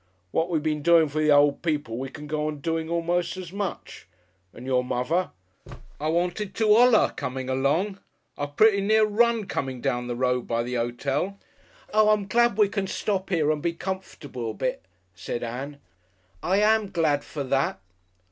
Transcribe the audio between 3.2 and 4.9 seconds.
as much. And your